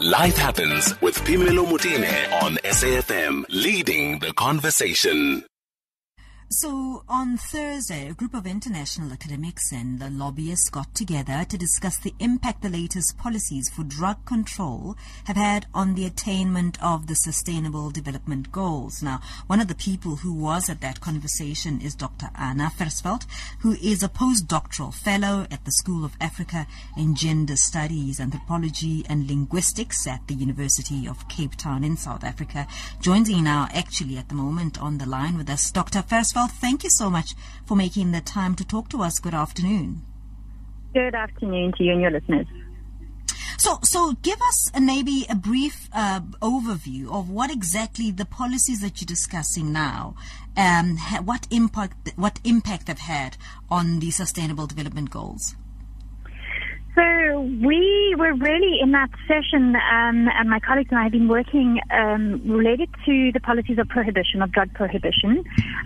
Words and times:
Life 0.00 0.36
Happens 0.36 1.00
with 1.00 1.14
Phemelo 1.18 1.64
Motene 1.64 2.42
on 2.42 2.56
SAFM, 2.64 3.44
leading 3.48 4.18
the 4.18 4.32
conversation. 4.32 5.44
So, 6.50 7.04
on 7.08 7.38
Thursday, 7.38 8.08
a 8.08 8.14
group 8.14 8.34
of 8.34 8.46
international 8.46 9.12
academics 9.12 9.72
and 9.72 9.98
the 9.98 10.10
lobbyists 10.10 10.68
got 10.68 10.94
together 10.94 11.44
to 11.48 11.58
discuss 11.58 11.96
the 11.96 12.14
impact 12.20 12.62
the 12.62 12.68
latest 12.68 13.16
policies 13.16 13.70
for 13.70 13.82
drug 13.82 14.24
control 14.26 14.94
have 15.24 15.36
had 15.36 15.66
on 15.72 15.94
the 15.94 16.04
attainment 16.04 16.80
of 16.82 17.06
the 17.06 17.14
Sustainable 17.14 17.90
Development 17.90 18.52
Goals. 18.52 19.02
Now, 19.02 19.20
one 19.46 19.58
of 19.58 19.68
the 19.68 19.74
people 19.74 20.16
who 20.16 20.34
was 20.34 20.68
at 20.68 20.82
that 20.82 21.00
conversation 21.00 21.80
is 21.80 21.94
Dr. 21.94 22.28
Anna 22.36 22.70
Versfeld, 22.76 23.26
who 23.60 23.72
is 23.72 24.02
a 24.02 24.08
postdoctoral 24.08 24.94
fellow 24.94 25.46
at 25.50 25.64
the 25.64 25.72
School 25.72 26.04
of 26.04 26.16
Africa 26.20 26.66
and 26.94 27.16
Gender 27.16 27.56
Studies, 27.56 28.20
Anthropology 28.20 29.04
and 29.08 29.26
Linguistics 29.26 30.06
at 30.06 30.20
the 30.28 30.34
University 30.34 31.08
of 31.08 31.26
Cape 31.28 31.56
Town 31.56 31.82
in 31.82 31.96
South 31.96 32.22
Africa. 32.22 32.66
Joins 33.00 33.30
me 33.30 33.40
now, 33.40 33.66
actually, 33.72 34.18
at 34.18 34.28
the 34.28 34.34
moment 34.34 34.80
on 34.80 34.98
the 34.98 35.06
line 35.06 35.38
with 35.38 35.48
us, 35.48 35.70
Dr. 35.70 36.02
Versfeld 36.34 36.50
thank 36.50 36.84
you 36.84 36.90
so 36.90 37.10
much 37.10 37.34
for 37.64 37.76
making 37.76 38.12
the 38.12 38.20
time 38.20 38.54
to 38.56 38.64
talk 38.64 38.88
to 38.90 39.02
us. 39.02 39.18
Good 39.18 39.34
afternoon. 39.34 40.02
Good 40.92 41.14
afternoon 41.14 41.72
to 41.76 41.84
you 41.84 41.92
and 41.92 42.00
your 42.00 42.10
listeners. 42.10 42.46
So, 43.58 43.78
so 43.82 44.12
give 44.22 44.40
us 44.42 44.70
a, 44.74 44.80
maybe 44.80 45.26
a 45.30 45.34
brief 45.34 45.88
uh, 45.92 46.20
overview 46.42 47.10
of 47.10 47.30
what 47.30 47.50
exactly 47.50 48.10
the 48.10 48.24
policies 48.24 48.80
that 48.80 49.00
you're 49.00 49.06
discussing 49.06 49.72
now, 49.72 50.16
um, 50.56 50.96
ha- 50.96 51.22
what 51.22 51.46
impact 51.50 52.12
what 52.16 52.40
impact 52.44 52.86
they've 52.86 52.98
had 52.98 53.36
on 53.70 54.00
the 54.00 54.10
Sustainable 54.10 54.66
Development 54.66 55.08
Goals. 55.08 55.54
We 57.44 58.14
were 58.18 58.32
really 58.34 58.78
in 58.80 58.92
that 58.92 59.10
session, 59.28 59.76
um, 59.76 60.28
and 60.34 60.48
my 60.48 60.60
colleagues 60.60 60.88
and 60.90 60.98
I 60.98 61.04
have 61.04 61.12
been 61.12 61.28
working 61.28 61.78
um, 61.90 62.40
related 62.48 62.88
to 63.04 63.32
the 63.32 63.40
policies 63.40 63.78
of 63.78 63.88
prohibition, 63.88 64.40
of 64.40 64.50
drug 64.50 64.72
prohibition, 64.72 65.44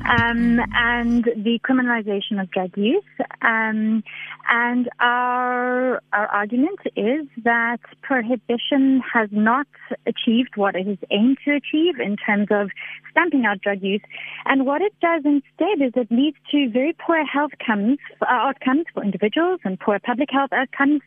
um, 0.09 0.61
and 0.75 1.25
the 1.25 1.59
criminalization 1.69 2.41
of 2.41 2.51
drug 2.53 2.77
use. 2.77 3.03
Um, 3.43 4.05
and 4.49 4.89
our 5.01 6.01
our 6.13 6.27
argument 6.29 6.79
is 6.97 7.27
that 7.43 7.81
prohibition 8.03 9.03
has 9.13 9.29
not 9.33 9.67
achieved 10.07 10.57
what 10.57 10.77
it 10.77 10.87
is 10.87 10.99
aimed 11.11 11.39
to 11.45 11.57
achieve 11.57 11.99
in 11.99 12.17
terms 12.17 12.49
of 12.51 12.71
stamping 13.11 13.45
out 13.47 13.61
drug 13.61 13.83
use. 13.83 14.03
And 14.45 14.65
what 14.65 14.81
it 14.81 14.95
does 15.01 15.23
instead 15.25 15.85
is 15.85 15.93
it 15.97 16.11
leads 16.11 16.37
to 16.53 16.71
very 16.71 16.95
poor 16.95 17.25
health 17.25 17.49
outcomes, 17.49 17.99
uh, 18.23 18.27
outcomes 18.29 18.85
for 18.93 19.03
individuals 19.03 19.61
and 19.65 19.79
poor 19.79 19.99
public 19.99 20.29
health 20.31 20.53
outcomes. 20.53 21.01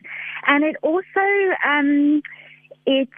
And 0.46 0.64
it 0.64 0.76
also 0.82 1.24
um, 1.66 2.22
it 2.86 3.08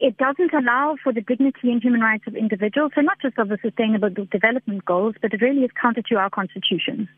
it 0.00 0.16
doesn't 0.16 0.52
allow 0.52 0.96
for 1.02 1.12
the 1.12 1.20
dignity 1.20 1.70
and 1.70 1.82
human 1.82 2.00
rights 2.00 2.24
of 2.26 2.34
individuals. 2.34 2.92
So 2.94 3.00
not 3.00 3.20
just 3.20 3.38
of 3.38 3.48
the 3.48 3.58
sustainable 3.62 4.10
development 4.10 4.84
goals, 4.84 5.14
but 5.20 5.32
it 5.32 5.40
really 5.40 5.62
is 5.62 5.70
counter 5.80 6.02
to 6.02 6.16
our 6.16 6.30
constitution. 6.30 7.08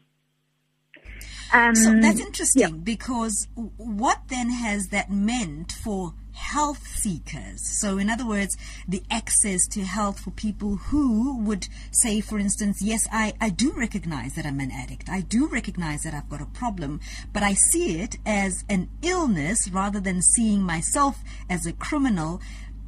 Um, 1.53 1.75
so 1.75 1.93
that's 2.01 2.21
interesting 2.21 2.63
yeah. 2.63 2.69
because 2.71 3.49
what 3.55 4.21
then 4.29 4.51
has 4.51 4.89
that 4.89 5.11
meant 5.11 5.73
for 5.73 6.15
health 6.33 6.87
seekers? 6.87 7.61
So, 7.81 7.99
in 7.99 8.09
other 8.09 8.27
words, 8.27 8.57
the 8.87 9.03
access 9.11 9.67
to 9.69 9.83
health 9.83 10.21
for 10.21 10.31
people 10.31 10.77
who 10.77 11.39
would 11.41 11.67
say, 11.91 12.21
for 12.21 12.39
instance, 12.39 12.81
yes, 12.81 13.07
I, 13.11 13.33
I 13.41 13.49
do 13.49 13.73
recognize 13.77 14.35
that 14.35 14.47
I'm 14.47 14.61
an 14.61 14.71
addict. 14.71 15.09
I 15.09 15.23
do 15.23 15.49
recognize 15.49 16.03
that 16.03 16.15
I've 16.15 16.29
got 16.29 16.41
a 16.41 16.47
problem, 16.47 17.01
but 17.33 17.43
I 17.43 17.55
see 17.55 18.01
it 18.01 18.17
as 18.25 18.65
an 18.69 18.89
illness 19.03 19.69
rather 19.73 20.01
than 20.01 20.23
seeing 20.23 20.63
myself 20.63 21.19
as 21.49 21.67
a 21.67 21.73
criminal. 21.73 22.41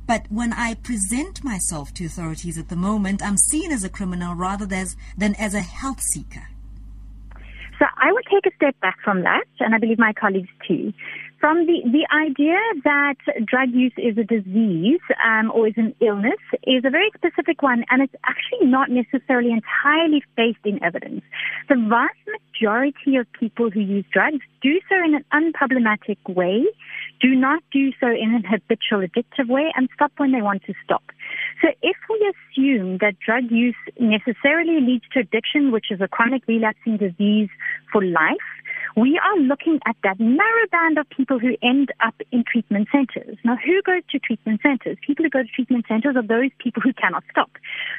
But 0.07 0.27
when 0.31 0.53
I 0.53 0.75
present 0.75 1.43
myself 1.43 1.95
to 1.95 2.07
authorities 2.07 2.59
at 2.59 2.69
the 2.69 2.77
moment, 2.77 3.23
I'm 3.23 3.37
seen 3.37 3.73
as 3.73 3.83
a 3.83 3.89
criminal 3.89 4.35
rather 4.35 4.67
than 4.67 4.81
as, 4.81 4.97
than 5.17 5.35
as 5.37 5.55
a 5.55 5.61
health 5.61 6.01
seeker. 6.01 6.49
So 7.79 7.87
I 7.97 8.13
would 8.13 8.25
take 8.31 8.47
a 8.47 8.55
step 8.57 8.79
back 8.81 8.99
from 9.03 9.23
that, 9.23 9.45
and 9.61 9.75
I 9.75 9.79
believe 9.79 9.99
my 9.99 10.13
colleagues 10.13 10.51
too, 10.67 10.93
from 11.43 11.67
the, 11.67 11.83
the 11.91 12.07
idea 12.15 12.55
that 12.85 13.17
drug 13.45 13.71
use 13.75 13.93
is 13.97 14.17
a 14.17 14.23
disease 14.23 15.01
um, 15.27 15.51
or 15.53 15.67
is 15.67 15.75
an 15.77 15.93
illness 16.01 16.39
is 16.63 16.85
a 16.85 16.91
very 16.91 17.11
specific 17.17 17.63
one, 17.63 17.85
and 17.91 18.01
it's 18.01 18.15
actually 18.25 18.69
not 18.69 18.91
necessarily 18.91 19.51
entirely 19.51 20.23
based 20.37 20.65
in 20.65 20.81
evidence. 20.85 21.23
The 21.69 21.75
vast 21.75 22.15
majority 22.31 23.17
of 23.17 23.27
people 23.33 23.71
who 23.71 23.81
use 23.81 24.05
drugs 24.13 24.45
do 24.63 24.79
so 24.89 24.95
in 25.05 25.17
an 25.17 25.25
unproblematic 25.35 26.19
way, 26.29 26.65
do 27.21 27.35
not 27.35 27.61
do 27.73 27.91
so 27.99 28.07
in 28.07 28.35
an 28.35 28.45
habitual 28.45 29.05
addictive 29.05 29.49
way, 29.49 29.73
and 29.75 29.89
stop 29.97 30.13
when 30.19 30.31
they 30.31 30.43
want 30.43 30.63
to 30.67 30.75
stop. 30.85 31.03
So 31.63 31.69
if 31.81 31.97
we 32.11 32.35
assume 32.35 32.99
that 32.99 33.15
drug 33.25 33.45
use 33.51 33.77
necessarily 33.99 34.81
leads 34.81 35.05
to 35.13 35.21
addiction, 35.21 35.71
which 35.71 35.87
is 35.91 36.01
a 36.01 36.09
chronic 36.09 36.43
relapsing 36.49 36.97
disease 36.97 37.49
for 37.93 38.05
life, 38.05 38.51
we 38.97 39.19
are 39.19 39.39
looking 39.39 39.79
at 39.87 39.97
that 40.03 40.21
narrow 40.21 40.67
band 40.71 40.99
of 40.99 41.09
people 41.09 41.39
who 41.39 41.57
end 41.63 41.91
up 42.05 42.15
in 42.31 42.45
treatment 42.45 42.89
centers. 42.93 43.39
Now, 43.45 43.57
who 43.57 43.81
goes 43.83 44.03
to 44.11 44.19
treatment 44.19 44.61
centers? 44.63 44.99
People 45.07 45.25
who 45.25 45.31
go 45.31 45.43
to 45.43 45.49
treatment 45.49 45.87
centers 45.89 46.17
are 46.17 46.27
those 46.27 46.51
people 46.59 46.83
who 46.83 46.93
cannot 46.93 47.25
stop. 47.31 47.51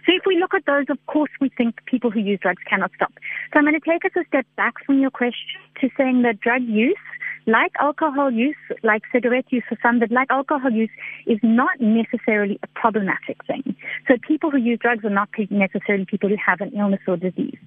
So 0.05 0.13
if 0.13 0.23
we 0.27 0.37
look 0.37 0.53
at 0.53 0.65
those, 0.65 0.85
of 0.89 1.03
course, 1.07 1.31
we 1.41 1.49
think 1.49 1.83
people 1.85 2.11
who 2.11 2.19
use 2.19 2.39
drugs 2.41 2.61
cannot 2.69 2.91
stop. 2.95 3.13
So 3.51 3.59
I'm 3.59 3.63
going 3.63 3.79
to 3.79 3.79
take 3.79 4.05
us 4.05 4.11
a 4.15 4.27
step 4.27 4.45
back 4.55 4.73
from 4.85 4.99
your 4.99 5.09
question 5.09 5.61
to 5.81 5.89
saying 5.97 6.21
that 6.23 6.39
drug 6.41 6.61
use 6.63 6.97
like 7.45 7.71
alcohol 7.79 8.31
use, 8.31 8.55
like 8.83 9.03
cigarette 9.11 9.45
use 9.49 9.63
for 9.67 9.77
some, 9.81 9.99
but 9.99 10.11
like 10.11 10.27
alcohol 10.29 10.71
use 10.71 10.89
is 11.27 11.39
not 11.43 11.79
necessarily 11.79 12.59
a 12.63 12.67
problematic 12.75 13.43
thing. 13.45 13.75
So 14.07 14.15
people 14.25 14.51
who 14.51 14.57
use 14.57 14.79
drugs 14.81 15.03
are 15.05 15.09
not 15.09 15.29
necessarily 15.49 16.05
people 16.05 16.29
who 16.29 16.37
have 16.43 16.61
an 16.61 16.71
illness 16.77 17.01
or 17.07 17.17
disease. 17.17 17.57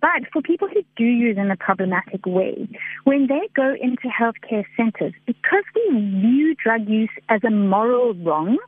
But 0.00 0.30
for 0.32 0.42
people 0.42 0.68
who 0.68 0.82
do 0.96 1.04
use 1.04 1.36
in 1.38 1.50
a 1.50 1.56
problematic 1.56 2.26
way, 2.26 2.68
when 3.04 3.26
they 3.26 3.48
go 3.54 3.74
into 3.80 4.08
healthcare 4.08 4.64
centers, 4.76 5.14
because 5.26 5.64
we 5.74 5.98
view 6.20 6.54
drug 6.54 6.88
use 6.88 7.10
as 7.28 7.42
a 7.44 7.50
moral 7.50 8.14
wrong, 8.14 8.58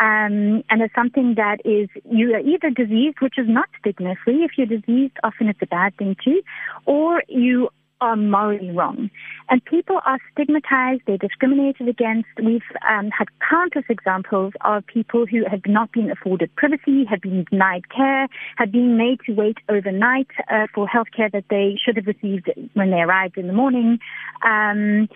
um, 0.00 0.62
and 0.70 0.82
as 0.82 0.90
something 0.94 1.34
that 1.36 1.58
is 1.64 1.88
you 2.10 2.32
are 2.34 2.40
either 2.40 2.70
diseased, 2.70 3.16
which 3.20 3.34
is 3.36 3.46
not 3.48 3.68
stigma 3.78 4.14
free. 4.24 4.44
If 4.44 4.52
you're 4.56 4.66
diseased, 4.66 5.14
often 5.22 5.48
it's 5.48 5.60
a 5.60 5.66
bad 5.66 5.96
thing 5.96 6.16
too, 6.24 6.40
or 6.86 7.22
you 7.28 7.68
are 8.00 8.16
morally 8.16 8.70
wrong. 8.70 9.10
And 9.48 9.64
people 9.64 10.00
are 10.04 10.18
stigmatized, 10.32 11.02
they're 11.06 11.18
discriminated 11.18 11.88
against. 11.88 12.28
We've 12.42 12.62
um, 12.88 13.10
had 13.10 13.28
countless 13.48 13.84
examples 13.88 14.52
of 14.62 14.86
people 14.86 15.26
who 15.26 15.44
have 15.50 15.62
not 15.66 15.92
been 15.92 16.10
afforded 16.10 16.54
privacy, 16.56 17.04
have 17.08 17.20
been 17.20 17.44
denied 17.50 17.88
care, 17.90 18.28
have 18.56 18.72
been 18.72 18.96
made 18.96 19.20
to 19.26 19.32
wait 19.32 19.58
overnight 19.68 20.28
uh, 20.50 20.66
for 20.74 20.86
health 20.86 21.08
care 21.16 21.30
that 21.30 21.44
they 21.50 21.76
should 21.84 21.96
have 21.96 22.06
received 22.06 22.50
when 22.74 22.90
they 22.90 23.00
arrived 23.00 23.36
in 23.36 23.46
the 23.46 23.52
morning. 23.52 23.98
Um, 24.42 25.08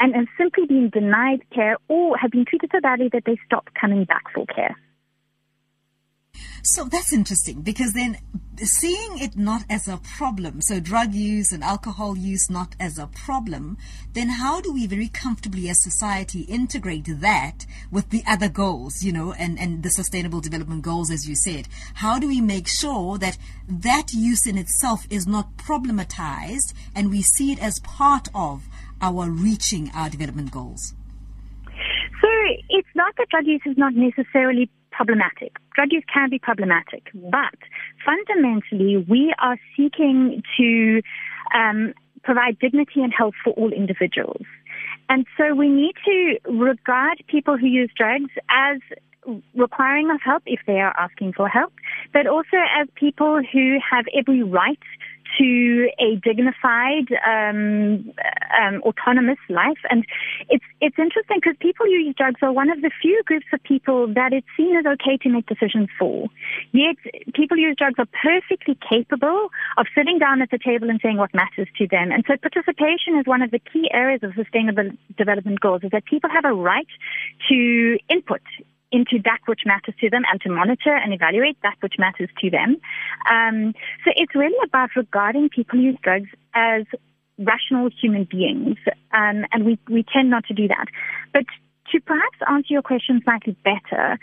and, 0.00 0.14
and 0.14 0.28
simply 0.38 0.66
been 0.66 0.88
denied 0.88 1.42
care 1.54 1.76
or 1.88 2.16
have 2.16 2.30
been 2.30 2.46
treated 2.46 2.70
so 2.72 2.80
badly 2.80 3.10
that 3.12 3.24
they 3.26 3.36
stop 3.44 3.68
coming 3.78 4.04
back 4.04 4.24
for 4.34 4.46
care. 4.46 4.76
So 6.62 6.84
that's 6.84 7.12
interesting 7.12 7.62
because 7.62 7.92
then 7.92 8.18
seeing 8.62 9.18
it 9.18 9.36
not 9.36 9.64
as 9.70 9.88
a 9.88 9.96
problem, 10.16 10.60
so 10.60 10.80
drug 10.80 11.14
use 11.14 11.52
and 11.52 11.64
alcohol 11.64 12.16
use 12.16 12.50
not 12.50 12.74
as 12.78 12.98
a 12.98 13.06
problem, 13.06 13.78
then 14.12 14.28
how 14.28 14.60
do 14.60 14.72
we 14.72 14.86
very 14.86 15.08
comfortably 15.08 15.68
as 15.70 15.82
society 15.82 16.40
integrate 16.42 17.06
that 17.20 17.64
with 17.90 18.10
the 18.10 18.22
other 18.26 18.48
goals, 18.48 19.02
you 19.02 19.12
know, 19.12 19.32
and, 19.32 19.58
and 19.58 19.82
the 19.82 19.90
sustainable 19.90 20.40
development 20.40 20.82
goals, 20.82 21.10
as 21.10 21.26
you 21.28 21.34
said? 21.34 21.68
How 21.94 22.18
do 22.18 22.28
we 22.28 22.40
make 22.40 22.68
sure 22.68 23.16
that 23.18 23.38
that 23.68 24.12
use 24.12 24.46
in 24.46 24.58
itself 24.58 25.06
is 25.08 25.26
not 25.26 25.56
problematized 25.56 26.74
and 26.94 27.10
we 27.10 27.22
see 27.22 27.52
it 27.52 27.62
as 27.62 27.80
part 27.80 28.28
of 28.34 28.64
our 29.00 29.30
reaching 29.30 29.90
our 29.94 30.10
development 30.10 30.50
goals? 30.50 30.94
So 32.20 32.28
it's 32.68 32.88
not 32.94 33.14
that 33.16 33.28
drug 33.30 33.46
use 33.46 33.62
is 33.64 33.78
not 33.78 33.94
necessarily 33.94 34.70
problematic. 35.00 35.56
Drug 35.74 35.88
use 35.92 36.04
can 36.12 36.28
be 36.28 36.38
problematic, 36.38 37.08
but 37.14 37.58
fundamentally, 38.04 38.98
we 39.08 39.34
are 39.38 39.56
seeking 39.74 40.42
to 40.58 41.00
um, 41.54 41.94
provide 42.22 42.58
dignity 42.58 43.00
and 43.00 43.12
health 43.16 43.32
for 43.42 43.54
all 43.54 43.72
individuals. 43.72 44.44
And 45.08 45.24
so 45.38 45.54
we 45.54 45.68
need 45.68 45.94
to 46.04 46.38
regard 46.52 47.22
people 47.28 47.56
who 47.56 47.66
use 47.66 47.90
drugs 47.96 48.30
as 48.50 48.78
requiring 49.54 50.10
of 50.10 50.20
help 50.22 50.42
if 50.44 50.60
they 50.66 50.80
are 50.80 50.94
asking 50.98 51.32
for 51.32 51.48
help, 51.48 51.72
but 52.12 52.26
also 52.26 52.58
as 52.78 52.86
people 52.94 53.40
who 53.52 53.78
have 53.90 54.04
every 54.14 54.42
right 54.42 54.78
to 55.38 55.88
a 55.98 56.16
dignified, 56.16 57.06
um, 57.26 58.12
um, 58.58 58.82
autonomous 58.82 59.38
life. 59.48 59.78
And 59.90 60.04
it's 60.48 60.64
it's 60.80 60.98
interesting 60.98 61.38
because 61.40 61.56
people 61.60 61.86
who 61.86 61.92
use 61.92 62.14
drugs 62.16 62.40
are 62.42 62.52
one 62.52 62.70
of 62.70 62.80
the 62.82 62.90
few 63.00 63.22
groups 63.26 63.46
of 63.52 63.62
people 63.62 64.12
that 64.14 64.32
it's 64.32 64.46
seen 64.56 64.76
as 64.76 64.86
okay 64.86 65.16
to 65.18 65.28
make 65.28 65.46
decisions 65.46 65.88
for. 65.98 66.28
Yet 66.72 66.96
people 67.34 67.56
who 67.56 67.62
use 67.62 67.76
drugs 67.76 67.98
are 67.98 68.08
perfectly 68.22 68.78
capable 68.88 69.48
of 69.76 69.86
sitting 69.94 70.18
down 70.18 70.42
at 70.42 70.50
the 70.50 70.58
table 70.58 70.90
and 70.90 71.00
saying 71.02 71.16
what 71.16 71.32
matters 71.34 71.68
to 71.78 71.86
them. 71.86 72.10
And 72.12 72.24
so 72.26 72.36
participation 72.36 73.18
is 73.18 73.26
one 73.26 73.42
of 73.42 73.50
the 73.50 73.58
key 73.58 73.88
areas 73.92 74.22
of 74.22 74.32
sustainable 74.34 74.90
development 75.16 75.60
goals. 75.60 75.82
Is 75.84 75.90
that 75.90 76.04
people 76.04 76.30
have 76.30 76.44
a 76.44 76.52
right 76.52 76.88
to 77.48 77.98
input 78.08 78.42
into 78.92 79.18
that 79.24 79.38
which 79.46 79.60
matters 79.64 79.94
to 80.00 80.10
them 80.10 80.22
and 80.30 80.40
to 80.40 80.50
monitor 80.50 80.94
and 80.94 81.12
evaluate 81.12 81.56
that 81.62 81.76
which 81.80 81.94
matters 81.98 82.28
to 82.40 82.50
them. 82.50 82.76
Um, 83.30 83.74
so 84.04 84.12
it's 84.16 84.34
really 84.34 84.58
about 84.64 84.90
regarding 84.96 85.48
people 85.48 85.78
who 85.78 85.84
use 85.84 85.98
drugs 86.02 86.28
as 86.54 86.84
rational 87.38 87.88
human 88.00 88.24
beings, 88.24 88.76
um, 89.12 89.46
and 89.52 89.64
we, 89.64 89.78
we 89.88 90.04
tend 90.12 90.30
not 90.30 90.44
to 90.46 90.54
do 90.54 90.68
that. 90.68 90.86
But 91.32 91.44
to 91.92 92.00
perhaps 92.00 92.38
answer 92.48 92.72
your 92.72 92.82
question 92.82 93.20
slightly 93.24 93.56
better, 93.64 94.18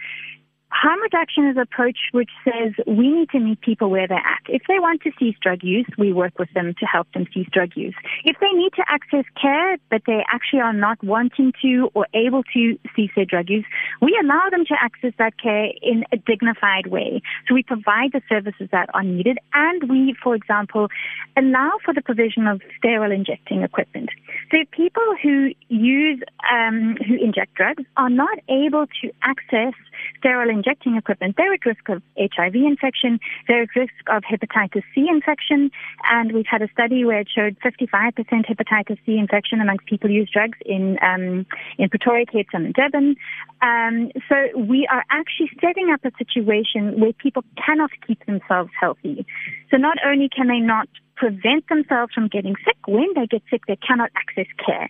Harm 0.79 1.01
reduction 1.01 1.47
is 1.47 1.55
an 1.55 1.63
approach 1.63 1.97
which 2.11 2.29
says 2.45 2.71
we 2.85 3.09
need 3.09 3.31
to 3.31 3.39
meet 3.39 3.59
people 3.61 3.89
where 3.89 4.07
they're 4.07 4.17
at. 4.17 4.43
If 4.47 4.61
they 4.67 4.77
want 4.77 5.01
to 5.01 5.11
cease 5.17 5.35
drug 5.41 5.63
use, 5.63 5.87
we 5.97 6.13
work 6.13 6.37
with 6.37 6.53
them 6.53 6.75
to 6.79 6.85
help 6.85 7.11
them 7.13 7.25
cease 7.33 7.47
drug 7.51 7.71
use. 7.75 7.95
If 8.25 8.37
they 8.39 8.51
need 8.51 8.73
to 8.75 8.83
access 8.87 9.25
care, 9.41 9.77
but 9.89 10.03
they 10.05 10.23
actually 10.31 10.61
are 10.61 10.73
not 10.73 11.03
wanting 11.03 11.53
to 11.63 11.89
or 11.95 12.05
able 12.13 12.43
to 12.53 12.77
cease 12.95 13.09
their 13.15 13.25
drug 13.25 13.49
use, 13.49 13.65
we 14.03 14.15
allow 14.21 14.49
them 14.51 14.65
to 14.65 14.75
access 14.79 15.13
that 15.17 15.41
care 15.41 15.71
in 15.81 16.03
a 16.11 16.17
dignified 16.17 16.85
way. 16.87 17.23
So 17.47 17.55
we 17.55 17.63
provide 17.63 18.11
the 18.13 18.21
services 18.29 18.69
that 18.71 18.89
are 18.93 19.03
needed 19.03 19.39
and 19.55 19.89
we, 19.89 20.15
for 20.21 20.35
example, 20.35 20.89
allow 21.35 21.79
for 21.83 21.91
the 21.91 22.03
provision 22.03 22.45
of 22.45 22.61
sterile 22.77 23.11
injecting 23.11 23.63
equipment. 23.63 24.11
So 24.51 24.59
people 24.69 25.15
who 25.23 25.53
use, 25.69 26.21
um, 26.53 26.97
inject 27.27 27.53
drugs 27.55 27.83
are 27.97 28.09
not 28.09 28.37
able 28.49 28.85
to 29.01 29.11
access 29.21 29.73
sterile 30.17 30.49
injecting 30.49 30.95
equipment, 30.95 31.35
they're 31.37 31.53
at 31.53 31.65
risk 31.65 31.89
of 31.89 32.01
HIV 32.17 32.55
infection, 32.55 33.19
they're 33.47 33.63
at 33.63 33.75
risk 33.75 33.93
of 34.07 34.23
hepatitis 34.23 34.83
C 34.93 35.07
infection, 35.09 35.69
and 36.11 36.31
we've 36.31 36.49
had 36.49 36.61
a 36.61 36.69
study 36.71 37.03
where 37.03 37.19
it 37.19 37.29
showed 37.33 37.57
55% 37.59 38.13
hepatitis 38.45 38.97
C 39.05 39.17
infection 39.17 39.59
amongst 39.61 39.85
people 39.85 40.09
who 40.09 40.15
use 40.15 40.29
drugs 40.31 40.57
in 40.65 40.97
um, 41.01 41.45
in 41.77 41.89
Pretoria, 41.89 42.25
Cape 42.25 42.47
Town, 42.51 42.65
and 42.65 42.73
Durban. 42.73 43.15
Um, 43.61 44.11
so 44.29 44.35
we 44.57 44.87
are 44.91 45.03
actually 45.09 45.51
setting 45.61 45.89
up 45.93 46.01
a 46.05 46.11
situation 46.17 46.99
where 46.99 47.13
people 47.13 47.43
cannot 47.63 47.91
keep 48.05 48.25
themselves 48.25 48.71
healthy. 48.79 49.25
So 49.71 49.77
not 49.77 49.97
only 50.05 50.29
can 50.29 50.47
they 50.47 50.59
not 50.59 50.87
prevent 51.15 51.67
themselves 51.67 52.13
from 52.13 52.27
getting 52.27 52.55
sick, 52.63 52.77
when 52.87 53.13
they 53.15 53.27
get 53.27 53.41
sick, 53.49 53.61
they 53.67 53.75
cannot 53.75 54.11
access 54.15 54.47
care. 54.63 54.89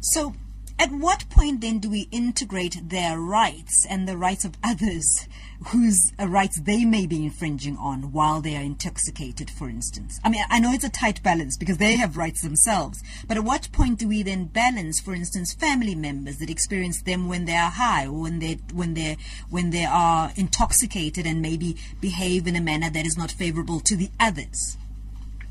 So 0.00 0.32
at 0.78 0.92
what 0.92 1.28
point 1.30 1.60
then 1.62 1.78
do 1.78 1.90
we 1.90 2.08
integrate 2.10 2.90
their 2.90 3.18
rights 3.18 3.86
and 3.88 4.06
the 4.06 4.16
rights 4.16 4.44
of 4.44 4.58
others 4.62 5.26
whose 5.68 6.12
rights 6.18 6.60
they 6.60 6.84
may 6.84 7.06
be 7.06 7.24
infringing 7.24 7.78
on 7.78 8.12
while 8.12 8.42
they 8.42 8.54
are 8.56 8.62
intoxicated, 8.62 9.50
for 9.50 9.70
instance? 9.70 10.20
I 10.22 10.28
mean, 10.28 10.44
I 10.50 10.60
know 10.60 10.72
it's 10.72 10.84
a 10.84 10.90
tight 10.90 11.22
balance 11.22 11.56
because 11.56 11.78
they 11.78 11.96
have 11.96 12.18
rights 12.18 12.42
themselves, 12.42 13.02
but 13.26 13.38
at 13.38 13.44
what 13.44 13.72
point 13.72 13.98
do 13.98 14.08
we 14.08 14.22
then 14.22 14.44
balance, 14.44 15.00
for 15.00 15.14
instance, 15.14 15.54
family 15.54 15.94
members 15.94 16.36
that 16.38 16.50
experience 16.50 17.00
them 17.00 17.26
when 17.26 17.46
they 17.46 17.56
are 17.56 17.70
high 17.70 18.06
or 18.06 18.20
when 18.20 18.38
they 18.38 18.58
when 18.72 18.94
they 18.94 19.16
when 19.48 19.70
they 19.70 19.84
are 19.84 20.30
intoxicated 20.36 21.26
and 21.26 21.40
maybe 21.40 21.76
behave 22.00 22.46
in 22.46 22.56
a 22.56 22.60
manner 22.60 22.90
that 22.90 23.06
is 23.06 23.16
not 23.16 23.32
favorable 23.32 23.80
to 23.80 23.96
the 23.96 24.10
others? 24.20 24.76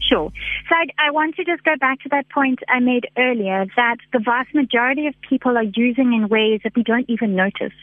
Sure. 0.09 0.31
So 0.69 0.75
I, 0.75 1.07
I, 1.07 1.11
want 1.11 1.35
to 1.35 1.43
just 1.43 1.63
go 1.63 1.75
back 1.79 1.99
to 2.01 2.09
that 2.09 2.29
point 2.29 2.59
I 2.67 2.79
made 2.79 3.07
earlier 3.17 3.65
that 3.75 3.97
the 4.13 4.19
vast 4.19 4.53
majority 4.53 5.07
of 5.07 5.15
people 5.27 5.57
are 5.57 5.63
using 5.63 6.13
in 6.13 6.27
ways 6.27 6.61
that 6.63 6.75
we 6.75 6.83
don't 6.83 7.09
even 7.09 7.35
notice, 7.35 7.73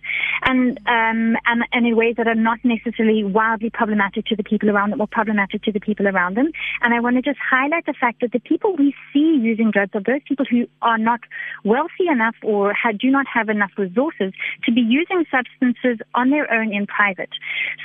and 0.45 0.79
um, 0.87 1.37
and, 1.47 1.65
and 1.73 1.87
in 1.87 1.97
ways 1.97 2.15
that 2.19 2.29
are 2.29 2.37
not 2.37 2.59
necessarily 2.63 3.25
wildly 3.25 3.71
problematic 3.71 4.27
to 4.27 4.37
the 4.37 4.45
people 4.45 4.71
around 4.71 4.91
them 4.91 5.01
or 5.01 5.09
problematic 5.09 5.63
to 5.65 5.73
the 5.73 5.81
people 5.81 6.07
around 6.07 6.37
them. 6.37 6.53
And 6.81 6.95
I 6.95 7.01
want 7.01 7.17
to 7.17 7.23
just 7.23 7.39
highlight 7.39 7.87
the 7.87 7.95
fact 7.99 8.21
that 8.21 8.31
the 8.31 8.41
people 8.41 8.77
we 8.77 8.95
see 9.13 9.39
using 9.41 9.73
drugs 9.73 9.91
are 9.95 10.03
those 10.03 10.23
people 10.27 10.47
who 10.49 10.67
are 10.81 10.99
not 10.99 11.21
wealthy 11.65 12.07
enough 12.09 12.37
or 12.45 12.75
do 13.01 13.11
not 13.11 13.27
have 13.33 13.49
enough 13.49 13.73
resources 13.77 14.33
to 14.65 14.73
be 14.73 14.81
using 14.81 15.25
substances 15.31 15.99
on 16.15 16.31
their 16.31 16.53
own 16.53 16.73
in 16.73 16.87
private. 16.87 17.31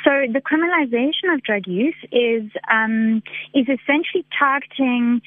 So 0.03 0.11
the 0.31 0.41
criminalization 0.41 1.33
of 1.33 1.41
drug 1.41 1.65
use 1.65 1.95
is 2.11 2.51
um, 2.69 3.23
is 3.53 3.65
essentially 3.67 4.25
targeting 4.37 5.21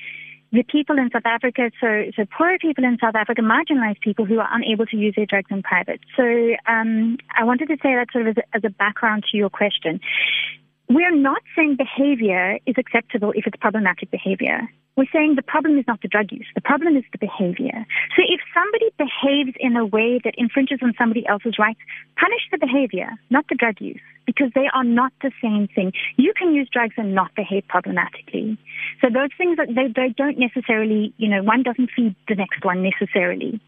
the 0.53 0.65
people 0.65 0.99
in 0.99 1.11
South 1.13 1.27
Africa, 1.27 1.71
so, 1.81 2.11
so 2.17 2.25
poor 2.37 2.59
people 2.59 2.85
in 2.85 2.99
South 3.01 3.15
Africa, 3.15 3.41
marginalized 3.41 4.01
people 4.01 4.25
who 4.25 4.41
are 4.41 4.49
unable 4.51 4.85
to 4.87 4.97
use 4.97 5.15
their 5.15 5.27
drugs 5.27 5.47
in 5.51 5.63
private. 5.63 6.01
So 6.17 6.25
um, 6.67 7.19
I 7.37 7.45
wanted 7.45 7.69
to 7.69 7.77
say 7.77 7.95
that 7.95 8.07
sort 8.13 8.27
of 8.27 8.37
as 8.37 8.45
as 8.53 8.63
a 8.65 8.71
background 8.71 9.25
to 9.31 9.37
your 9.37 9.51
question. 9.51 10.01
We're 10.91 11.15
not 11.15 11.43
saying 11.55 11.77
behavior 11.77 12.59
is 12.67 12.75
acceptable 12.77 13.31
if 13.37 13.47
it's 13.47 13.57
problematic 13.61 14.11
behavior. 14.11 14.69
We're 14.97 15.07
saying 15.13 15.37
the 15.37 15.43
problem 15.43 15.79
is 15.79 15.85
not 15.87 16.03
the 16.03 16.09
drug 16.09 16.33
use. 16.33 16.49
The 16.57 16.61
problem 16.61 16.97
is 16.97 17.05
the 17.13 17.19
behavior. 17.19 17.87
So 18.17 18.27
if 18.27 18.41
somebody 18.53 18.91
behaves 18.99 19.57
in 19.61 19.77
a 19.77 19.87
way 19.87 20.19
that 20.25 20.35
infringes 20.37 20.81
on 20.83 20.93
somebody 20.99 21.25
else's 21.29 21.61
rights, 21.61 21.79
punish 22.19 22.43
the 22.51 22.59
behavior, 22.59 23.09
not 23.31 23.45
the 23.49 23.55
drug 23.55 23.77
use, 23.81 24.03
because 24.27 24.51
they 24.57 24.67
are 24.75 24.83
not 24.83 25.13
the 25.23 25.31
same 25.41 25.69
thing. 25.69 25.93
You 26.17 26.33
can 26.37 26.55
use 26.55 26.69
drugs 26.73 26.95
and 26.97 27.15
not 27.15 27.37
behave 27.37 27.69
problematically. 27.69 28.59
So 29.01 29.07
those 29.15 29.31
things, 29.39 29.59
they, 29.59 29.95
they 29.95 30.13
don't 30.17 30.39
necessarily, 30.41 31.15
you 31.19 31.29
know, 31.29 31.45
one 31.45 31.63
doesn't 31.63 31.91
feed 31.95 32.17
the 32.27 32.35
next 32.35 32.65
one 32.65 32.83
necessarily. 32.83 33.61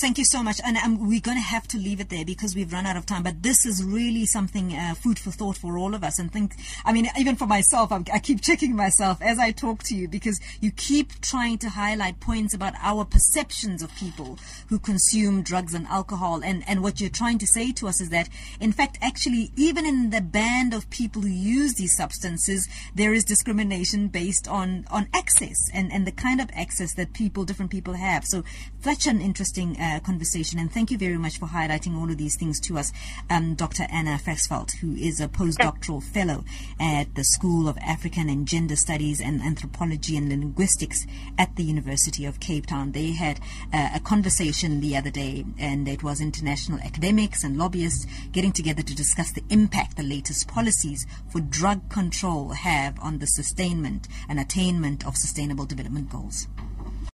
Thank 0.00 0.16
you 0.16 0.24
so 0.24 0.44
much. 0.44 0.60
And 0.64 0.76
um, 0.76 1.08
we're 1.08 1.20
going 1.20 1.38
to 1.38 1.42
have 1.42 1.66
to 1.68 1.76
leave 1.76 1.98
it 1.98 2.08
there 2.08 2.24
because 2.24 2.54
we've 2.54 2.72
run 2.72 2.86
out 2.86 2.96
of 2.96 3.04
time. 3.04 3.24
But 3.24 3.42
this 3.42 3.66
is 3.66 3.82
really 3.82 4.26
something 4.26 4.72
uh, 4.72 4.94
food 4.94 5.18
for 5.18 5.32
thought 5.32 5.56
for 5.56 5.76
all 5.76 5.92
of 5.92 6.04
us. 6.04 6.20
And 6.20 6.32
think, 6.32 6.54
I 6.84 6.92
mean, 6.92 7.08
even 7.18 7.34
for 7.34 7.46
myself, 7.46 7.90
I'm, 7.90 8.04
i 8.12 8.20
keep 8.20 8.40
checking 8.40 8.76
myself 8.76 9.20
as 9.20 9.40
I 9.40 9.50
talk 9.50 9.82
to 9.84 9.96
you 9.96 10.06
because 10.06 10.38
you 10.60 10.70
keep 10.70 11.20
trying 11.20 11.58
to 11.58 11.70
highlight 11.70 12.20
points 12.20 12.54
about 12.54 12.74
our 12.80 13.04
perceptions 13.04 13.82
of 13.82 13.92
people 13.96 14.38
who 14.68 14.78
consume 14.78 15.42
drugs 15.42 15.74
and 15.74 15.84
alcohol. 15.88 16.42
And, 16.44 16.62
and 16.68 16.80
what 16.80 17.00
you're 17.00 17.10
trying 17.10 17.38
to 17.38 17.46
say 17.48 17.72
to 17.72 17.88
us 17.88 18.00
is 18.00 18.10
that, 18.10 18.28
in 18.60 18.70
fact, 18.70 18.98
actually, 19.02 19.50
even 19.56 19.84
in 19.84 20.10
the 20.10 20.20
band 20.20 20.74
of 20.74 20.88
people 20.90 21.22
who 21.22 21.28
use 21.28 21.74
these 21.74 21.96
substances, 21.96 22.68
there 22.94 23.12
is 23.12 23.24
discrimination 23.24 24.06
based 24.06 24.46
on, 24.46 24.86
on 24.92 25.08
access 25.12 25.56
and, 25.74 25.90
and 25.90 26.06
the 26.06 26.12
kind 26.12 26.40
of 26.40 26.50
access 26.54 26.94
that 26.94 27.14
people, 27.14 27.44
different 27.44 27.72
people 27.72 27.94
have. 27.94 28.24
So, 28.24 28.44
such 28.80 29.08
an 29.08 29.20
interesting 29.20 29.76
uh, 29.80 29.87
uh, 29.88 30.00
conversation. 30.00 30.58
And 30.58 30.72
thank 30.72 30.90
you 30.90 30.98
very 30.98 31.18
much 31.18 31.38
for 31.38 31.46
highlighting 31.46 31.96
all 31.98 32.10
of 32.10 32.18
these 32.18 32.36
things 32.36 32.60
to 32.60 32.78
us, 32.78 32.92
um, 33.30 33.54
Dr. 33.54 33.84
Anna 33.90 34.18
Versfeld, 34.22 34.72
who 34.78 34.94
is 34.94 35.20
a 35.20 35.28
postdoctoral 35.28 36.02
fellow 36.02 36.44
at 36.78 37.14
the 37.14 37.24
School 37.24 37.68
of 37.68 37.78
African 37.78 38.28
and 38.28 38.46
Gender 38.46 38.76
Studies 38.76 39.20
and 39.20 39.40
Anthropology 39.40 40.16
and 40.16 40.28
Linguistics 40.28 41.06
at 41.38 41.56
the 41.56 41.64
University 41.64 42.24
of 42.24 42.40
Cape 42.40 42.66
Town. 42.66 42.92
They 42.92 43.12
had 43.12 43.40
uh, 43.72 43.90
a 43.94 44.00
conversation 44.00 44.80
the 44.80 44.96
other 44.96 45.10
day, 45.10 45.44
and 45.58 45.88
it 45.88 46.02
was 46.02 46.20
international 46.20 46.80
academics 46.80 47.44
and 47.44 47.56
lobbyists 47.56 48.06
getting 48.32 48.52
together 48.52 48.82
to 48.82 48.94
discuss 48.94 49.32
the 49.32 49.44
impact 49.48 49.96
the 49.96 50.02
latest 50.02 50.48
policies 50.48 51.06
for 51.30 51.40
drug 51.40 51.88
control 51.88 52.50
have 52.50 52.98
on 53.00 53.18
the 53.18 53.26
sustainment 53.26 54.08
and 54.28 54.38
attainment 54.38 55.06
of 55.06 55.16
sustainable 55.16 55.64
development 55.64 56.10
goals. 56.10 56.48